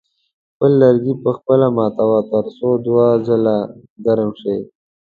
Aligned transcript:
خپل 0.51 0.71
لرګي 0.83 1.13
په 1.23 1.29
خپله 1.37 1.67
ماتوه 1.77 2.19
تر 2.31 2.45
څو 2.57 2.69
دوه 2.85 3.07
ځله 3.27 3.57
ګرم 4.05 4.29
شي. 4.41 4.57